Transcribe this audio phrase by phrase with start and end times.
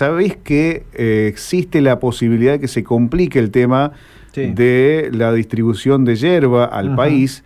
[0.00, 3.92] sabés que eh, existe la posibilidad de que se complique el tema
[4.34, 7.44] de la distribución de hierba al país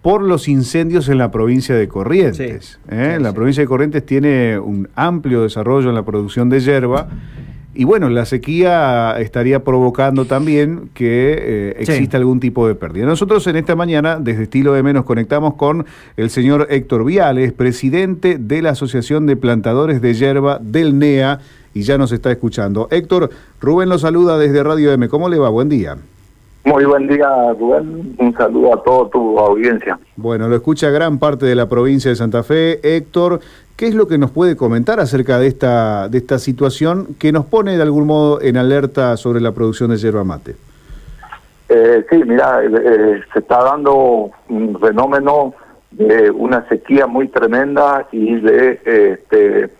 [0.00, 2.78] por los incendios en la provincia de Corrientes.
[2.88, 3.18] ¿eh?
[3.20, 7.08] la provincia de Corrientes tiene un amplio desarrollo en la producción de hierba.
[7.74, 13.06] Y bueno, la sequía estaría provocando también que eh, exista algún tipo de pérdida.
[13.06, 15.84] Nosotros en esta mañana, desde Estilo de nos conectamos con
[16.16, 21.40] el señor Héctor Viales, presidente de la Asociación de Plantadores de Hierba del NEA,
[21.78, 22.88] y ya nos está escuchando.
[22.90, 25.08] Héctor, Rubén lo saluda desde Radio M.
[25.08, 25.48] ¿Cómo le va?
[25.48, 25.96] Buen día.
[26.64, 28.16] Muy buen día, Rubén.
[28.18, 29.96] Un saludo a toda tu audiencia.
[30.16, 32.80] Bueno, lo escucha gran parte de la provincia de Santa Fe.
[32.82, 33.38] Héctor,
[33.76, 37.46] ¿qué es lo que nos puede comentar acerca de esta, de esta situación que nos
[37.46, 40.56] pone de algún modo en alerta sobre la producción de yerba mate?
[41.68, 45.54] Eh, sí, mira, eh, eh, se está dando un fenómeno
[45.92, 49.70] de una sequía muy tremenda y de este,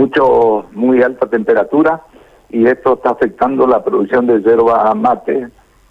[0.00, 2.00] mucho muy alta temperatura
[2.48, 5.48] y esto está afectando la producción de yerba mate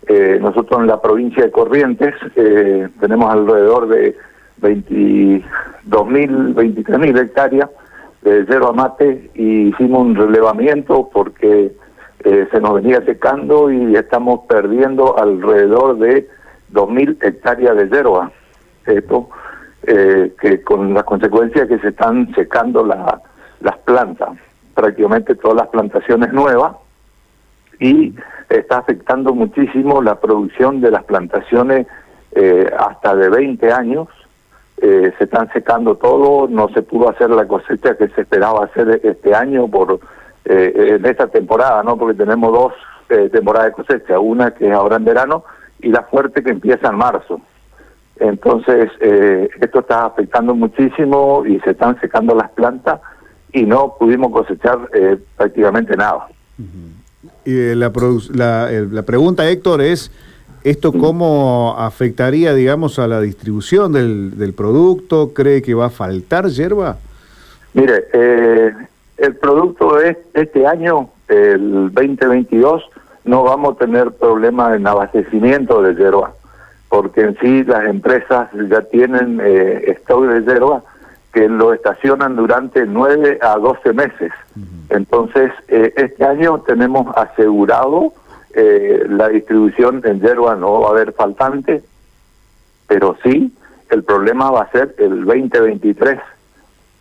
[0.07, 4.17] eh, nosotros en la provincia de Corrientes eh, tenemos alrededor de
[4.61, 5.43] 22.000,
[6.55, 7.69] 23.000 hectáreas
[8.23, 11.71] de yerba mate y hicimos un relevamiento porque
[12.23, 16.27] eh, se nos venía secando y estamos perdiendo alrededor de
[16.73, 18.31] 2.000 hectáreas de yerba.
[18.87, 19.29] Esto,
[19.85, 22.83] que con las consecuencias que se están secando
[23.61, 24.37] las plantas,
[24.73, 26.75] prácticamente todas las plantaciones nuevas
[27.79, 28.13] y
[28.49, 31.87] está afectando muchísimo la producción de las plantaciones
[32.31, 34.07] eh, hasta de 20 años.
[34.81, 39.01] Eh, se están secando todo, no se pudo hacer la cosecha que se esperaba hacer
[39.03, 39.99] este año por
[40.45, 41.97] eh, en esta temporada, ¿no?
[41.97, 42.73] Porque tenemos dos
[43.31, 45.43] temporadas de cosecha, una que es ahora en verano
[45.79, 47.41] y la fuerte que empieza en marzo.
[48.19, 52.99] Entonces, esto está afectando muchísimo y se están secando las plantas
[53.53, 54.79] y no pudimos cosechar
[55.37, 56.27] prácticamente nada.
[57.45, 57.91] Y la,
[58.31, 60.11] la, pregunta, Héctor, es,
[60.63, 65.33] ¿esto cómo afectaría, digamos, a la distribución del, del producto?
[65.33, 66.97] ¿Cree que va a faltar hierba?
[67.73, 68.73] Mire, eh,
[69.17, 72.83] el producto es este año, el 2022,
[73.25, 76.33] no vamos a tener problemas en abastecimiento de hierba,
[76.89, 80.83] porque en sí las empresas ya tienen eh, stock de hierba
[81.33, 84.31] que lo estacionan durante 9 a 12 meses.
[84.89, 88.13] Entonces, eh, este año tenemos asegurado
[88.53, 91.83] eh, la distribución en yerba, no va a haber faltante,
[92.87, 93.53] pero sí,
[93.89, 96.19] el problema va a ser el 2023,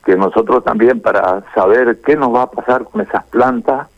[0.05, 3.89] que nosotros también para saber qué nos va a pasar con esas plantas,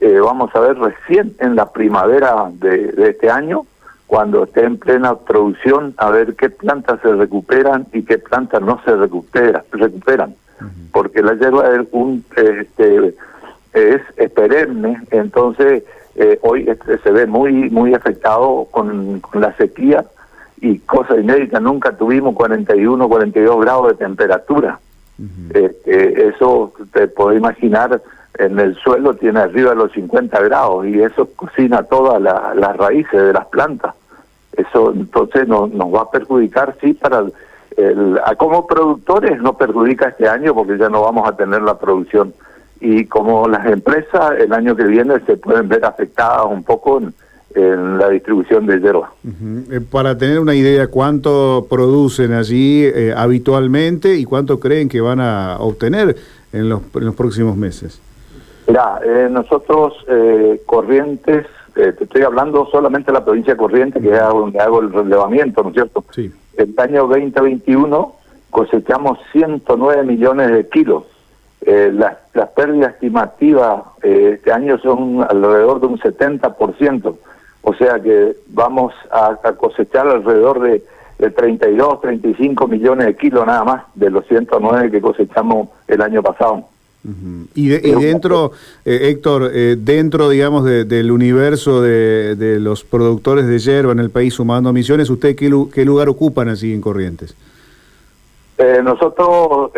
[0.00, 3.64] eh, vamos a ver recién en la primavera de, de este año,
[4.08, 8.80] cuando esté en plena producción, a ver qué plantas se recuperan y qué plantas no
[8.82, 10.34] se recupera, recuperan.
[10.92, 13.14] Porque la hierba es un este,
[13.74, 15.84] es, perenne, entonces
[16.16, 20.06] eh, hoy este, se ve muy muy afectado con, la sequía
[20.58, 24.80] y cosa inédita, nunca tuvimos 41, 42 grados de temperatura.
[25.52, 28.00] Este, eso te puedo imaginar,
[28.38, 33.20] en el suelo tiene arriba de los 50 grados y eso cocina todas las raíces
[33.22, 33.94] de las plantas.
[34.56, 37.32] Eso entonces nos va a perjudicar, sí, para el,
[38.36, 42.34] como productores no perjudica este año porque ya no vamos a tener la producción
[42.80, 47.14] y como las empresas el año que viene se pueden ver afectadas un poco en,
[47.54, 49.10] la distribución de hierba.
[49.24, 55.18] Eh, para tener una idea, ¿cuánto producen allí eh, habitualmente y cuánto creen que van
[55.18, 56.14] a obtener
[56.52, 58.00] en los, en los próximos meses?
[58.68, 59.94] Mira, eh, nosotros
[60.66, 61.46] Corrientes,
[61.92, 65.62] te estoy hablando solamente de la provincia de Corrientes, que es donde hago el relevamiento,
[65.62, 66.04] ¿no es cierto?
[66.10, 66.32] Sí.
[66.56, 68.14] El año 2021
[68.50, 71.04] cosechamos 109 millones de kilos
[71.60, 77.16] eh, las, las pérdidas estimativas eh, este año son alrededor de un 70%,
[77.62, 80.84] o sea que vamos a, cosechar alrededor de,
[81.18, 86.22] de, 32, 35 millones de kilos nada más de los 109 que cosechamos el año
[86.22, 86.64] pasado.
[87.54, 88.52] Y, dentro,
[88.84, 94.34] eh, Héctor, dentro, digamos, del universo de, de, los productores de hierba en el país
[94.34, 97.34] sumando misiones, ¿usted qué, qué lugar ocupan así en Corrientes?
[98.82, 99.70] nosotros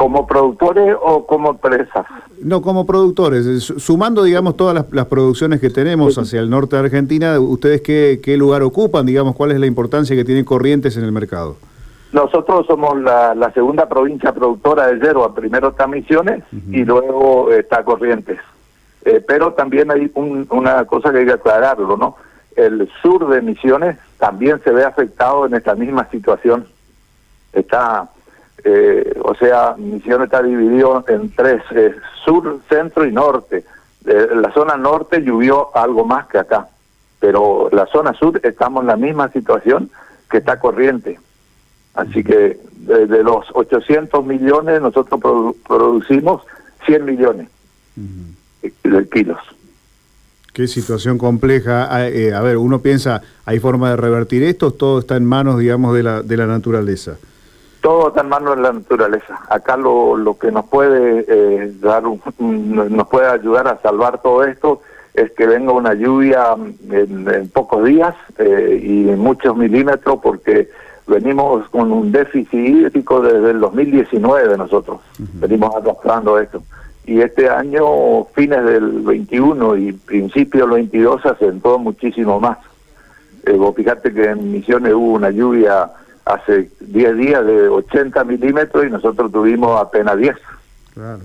[0.00, 2.06] ¿Como productores o como empresas?
[2.40, 3.64] No, como productores.
[3.64, 8.38] Sumando, digamos, todas las, producciones que tenemos hacia el norte de Argentina, ¿ustedes qué, qué,
[8.38, 9.04] lugar ocupan?
[9.04, 11.58] Digamos, ¿cuál es la importancia que tienen Corrientes en el mercado?
[12.12, 15.32] Nosotros somos la, segunda provincia productora de yerba.
[15.34, 18.38] Primero está Misiones y luego está Corrientes.
[19.04, 22.16] Eh, pero también hay una cosa que hay que aclararlo, ¿no?
[22.56, 26.66] El sur de Misiones también se ve afectado en esta misma situación.
[27.52, 28.08] Está
[29.22, 31.62] o sea, Misiones está dividido en tres,
[32.24, 33.64] sur, centro y norte.
[34.04, 36.68] la zona norte llovió algo más que acá,
[37.20, 39.90] pero la zona sur estamos en la misma situación
[40.30, 41.18] que está corriente.
[42.00, 45.20] Así que de, los 800 millones nosotros
[45.66, 46.42] producimos
[46.86, 47.48] 100 millones
[48.82, 49.38] de kilos.
[50.52, 51.94] Qué situación compleja.
[51.94, 54.72] Ah, eh, a ver, uno piensa, ¿hay forma de revertir esto?
[54.72, 57.18] Todo está en manos, digamos, de la, de la naturaleza.
[57.82, 59.40] Todo está en manos de la naturaleza.
[59.48, 64.82] Acá lo, lo que nos puede eh, dar, nos puede ayudar a salvar todo esto
[65.14, 66.54] es que venga una lluvia
[66.90, 70.68] en, pocos días eh, y en muchos milímetros, porque
[71.10, 76.62] venimos con un déficit hídrico desde el 2019 nosotros, venimos arrastrando esto.
[77.04, 82.58] Y este año, fines del 21 y principio del 22, se acentuó muchísimo más.
[83.44, 85.90] Eh, vos fíjate que en Misiones hubo una lluvia
[86.24, 90.36] hace 10 días de 80 milímetros y nosotros tuvimos apenas 10.
[90.94, 91.20] Claro.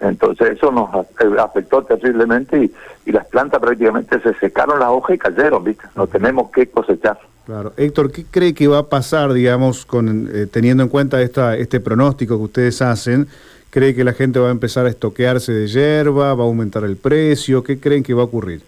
[0.00, 0.90] Entonces eso nos
[1.38, 2.74] afectó terriblemente y,
[3.06, 5.84] y, las plantas prácticamente se secaron las hojas y cayeron, ¿viste?
[5.94, 7.18] No tenemos que cosechar.
[7.46, 7.72] Claro.
[7.76, 11.78] Héctor, ¿qué cree que va a pasar, digamos, con eh, teniendo en cuenta esta, este
[11.78, 13.28] pronóstico que ustedes hacen?
[13.70, 16.34] ¿Cree que la gente va a empezar a estoquearse de hierba?
[16.34, 17.62] ¿Va a aumentar el precio?
[17.62, 18.62] ¿Qué creen que va a ocurrir?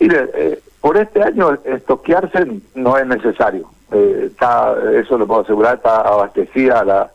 [0.00, 3.70] Mire, eh, por este año estoquearse no es necesario.
[3.92, 7.12] Eh, está, eso lo puedo asegurar, está abastecida la,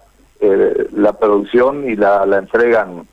[0.93, 3.07] la producción y la, la entregan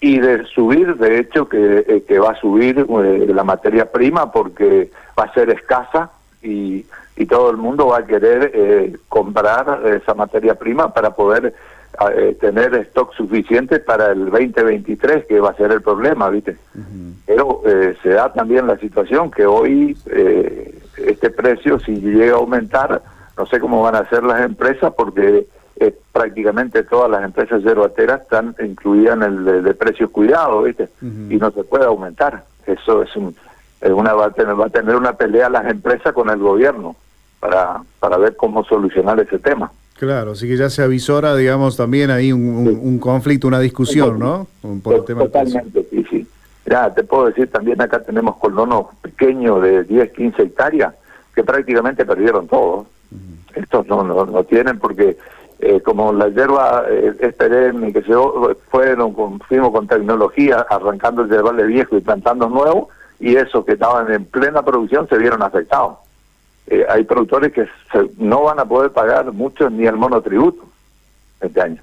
[0.00, 5.24] y de subir, de hecho, que, que va a subir la materia prima porque va
[5.24, 6.10] a ser escasa
[6.44, 6.86] y,
[7.16, 11.54] y todo el mundo va a querer eh, comprar esa materia prima para poder
[12.14, 16.56] eh, tener stock suficiente para el 2023, que va a ser el problema, ¿viste?
[17.24, 19.96] Pero eh, se da también la situación que hoy
[20.96, 23.00] este precio, si llega a aumentar,
[23.36, 25.46] no sé cómo van a hacer las empresas, porque
[26.12, 30.88] prácticamente todas las empresas yeroateras están incluidas en el de, precios cuidados, ¿viste?
[31.02, 32.44] Y no se puede aumentar.
[32.66, 33.34] Eso es un
[33.92, 36.96] una va a tener, va a tener una pelea las empresas con el gobierno
[37.40, 39.70] para, para ver cómo solucionar ese tema.
[39.98, 44.46] Claro, así que ya se avisora, digamos, también ahí un, conflicto, una discusión, ¿no?
[44.82, 46.26] Por el tema Totalmente, sí, sí.
[46.66, 50.94] Ya, te puedo decir, también acá tenemos colonos pequeños de 10, 15 hectáreas
[51.34, 52.86] que prácticamente perdieron todo.
[53.54, 55.16] Estos no, no, no, tienen porque
[55.60, 58.12] eh, como la hierba eh, es perenne, que se
[58.70, 62.88] fueron con, fuimos con tecnología arrancando el yerbal viejo y plantando nuevo,
[63.20, 65.98] y esos que estaban en plena producción se vieron afectados.
[66.66, 67.68] Eh, hay productores que
[68.18, 70.64] no van a poder pagar mucho ni el monotributo
[71.40, 71.82] este año.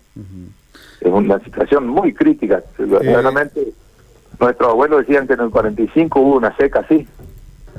[0.99, 2.63] Es una situación muy crítica.
[2.77, 3.73] Realmente,
[4.39, 7.07] nuestros abuelos decían que en el 45 hubo una seca así.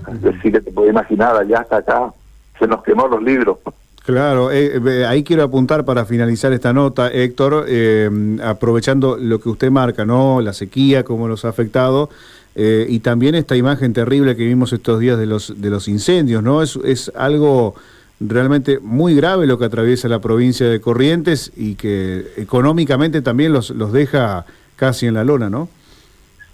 [0.08, 2.12] Es decir, que te puedes imaginar, allá hasta acá
[2.58, 3.58] se nos quemó los libros.
[4.04, 8.10] Claro, eh, ahí quiero apuntar para finalizar esta nota, Héctor, eh,
[8.42, 10.40] aprovechando lo que usted marca, ¿no?
[10.40, 12.10] La sequía, cómo nos ha afectado.
[12.54, 16.42] Eh, y también esta imagen terrible que vimos estos días de los, de los incendios,
[16.42, 16.62] ¿no?
[16.62, 17.74] Es, es algo
[18.20, 23.70] realmente muy grave lo que atraviesa la provincia de Corrientes y que económicamente también los,
[23.70, 24.44] los deja
[24.76, 25.68] casi en la lona, ¿no?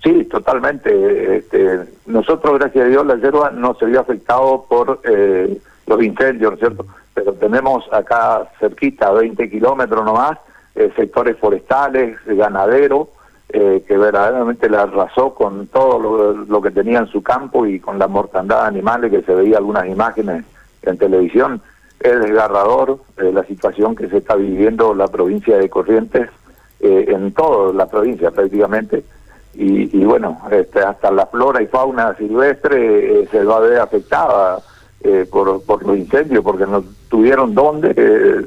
[0.02, 1.38] Sí, totalmente.
[1.38, 6.52] Este, nosotros, gracias a Dios, la yerba no se vio afectado por eh, los incendios,
[6.52, 6.86] ¿no es cierto?
[7.14, 10.38] Pero tenemos acá cerquita, 20 kilómetros nomás,
[10.76, 13.08] eh, sectores forestales, ganaderos,
[13.50, 17.98] eh, que verdaderamente le arrasó con todo lo, que tenía en su campo y con
[17.98, 20.44] la mortandad de animales que se veía algunas imágenes
[20.82, 21.62] en televisión.
[21.98, 26.28] Es desgarrador eh, la situación que se está viviendo la provincia de Corrientes,
[26.80, 29.02] eh, en toda la provincia prácticamente.
[29.54, 34.60] Y, bueno, este, hasta la flora y fauna silvestre se va a ver afectada
[35.32, 37.90] por, por los incendios, porque no tuvieron dónde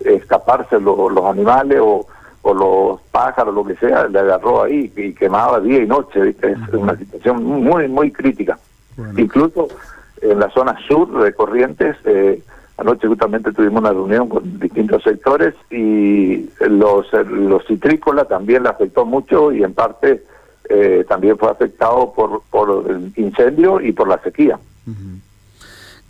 [0.05, 2.05] escaparse los animales o
[2.43, 6.73] o los pájaros, lo que sea, le agarró ahí y quemaba día y noche, Es
[6.73, 8.57] una situación muy, muy crítica.
[9.17, 9.67] Incluso
[10.21, 12.41] en la zona sur de Corrientes, eh,
[12.77, 19.05] anoche justamente tuvimos una reunión con distintos sectores y los, los citrícolas también le afectó
[19.05, 20.23] mucho y en parte
[20.69, 24.59] eh, también fue afectado por, por el incendio y por la sequía.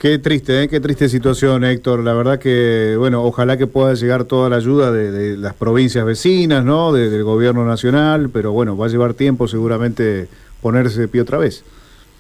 [0.02, 0.68] Qué triste, ¿eh?
[0.68, 2.00] qué triste situación, Héctor.
[2.00, 6.66] La verdad que, bueno, ojalá que pueda llegar toda la ayuda de, las provincias vecinas,
[6.66, 6.92] ¿no?
[6.92, 10.28] del gobierno nacional, pero bueno, va a llevar tiempo seguramente
[10.60, 11.64] ponerse de pie otra vez.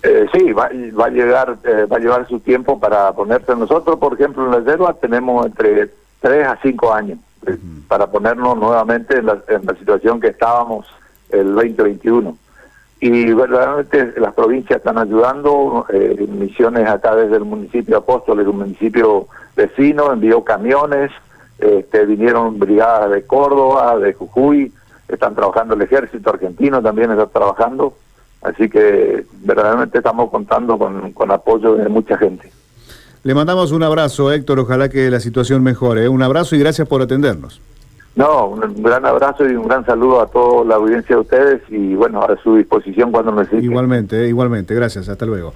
[0.03, 3.55] Eh, sí, va, va, a llegar, eh, va a llevar su tiempo para ponerse.
[3.55, 7.57] Nosotros, por ejemplo, en la reserva tenemos entre 3 a 5 años eh,
[7.87, 10.85] para ponernos nuevamente en la, en la situación que estábamos
[11.31, 12.37] el 2021
[13.03, 18.59] y verdaderamente las provincias están ayudando, eh, Misiones acá desde el municipio de Apóstoles, un
[18.59, 21.11] municipio vecino, envió camiones,
[21.57, 24.71] este, vinieron brigadas de Córdoba, de Jujuy,
[25.07, 27.95] están trabajando el ejército argentino, también está trabajando,
[28.43, 32.51] así que verdaderamente estamos contando con, con apoyo de mucha gente.
[33.23, 36.05] Le mandamos un abrazo, Héctor, ojalá que la situación mejore.
[36.05, 36.09] ¿eh?
[36.09, 37.61] Un abrazo y gracias por atendernos.
[38.13, 41.95] No, un gran abrazo y un gran saludo a toda la audiencia de ustedes y
[41.95, 43.63] bueno, a su disposición cuando necesiten.
[43.63, 44.75] Igualmente, igualmente.
[44.75, 45.53] Gracias, hasta luego.